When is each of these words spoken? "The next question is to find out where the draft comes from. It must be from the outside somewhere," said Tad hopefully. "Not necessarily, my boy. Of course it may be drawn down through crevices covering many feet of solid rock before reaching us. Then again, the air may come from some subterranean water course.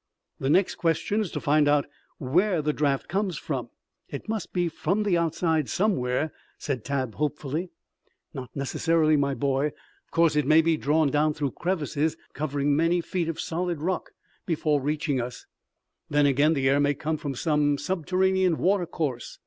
"The 0.39 0.49
next 0.49 0.77
question 0.79 1.21
is 1.21 1.29
to 1.29 1.39
find 1.39 1.67
out 1.67 1.85
where 2.17 2.63
the 2.63 2.73
draft 2.73 3.07
comes 3.07 3.37
from. 3.37 3.69
It 4.09 4.27
must 4.27 4.51
be 4.51 4.67
from 4.67 5.03
the 5.03 5.15
outside 5.15 5.69
somewhere," 5.69 6.33
said 6.57 6.83
Tad 6.83 7.13
hopefully. 7.13 7.69
"Not 8.33 8.49
necessarily, 8.55 9.15
my 9.15 9.35
boy. 9.35 9.67
Of 9.67 10.09
course 10.09 10.35
it 10.35 10.47
may 10.47 10.63
be 10.63 10.75
drawn 10.75 11.11
down 11.11 11.35
through 11.35 11.51
crevices 11.51 12.17
covering 12.33 12.75
many 12.75 12.99
feet 12.99 13.29
of 13.29 13.39
solid 13.39 13.79
rock 13.79 14.09
before 14.47 14.81
reaching 14.81 15.21
us. 15.21 15.45
Then 16.09 16.25
again, 16.25 16.55
the 16.55 16.67
air 16.67 16.79
may 16.79 16.95
come 16.95 17.17
from 17.17 17.35
some 17.35 17.77
subterranean 17.77 18.57
water 18.57 18.87
course. 18.87 19.37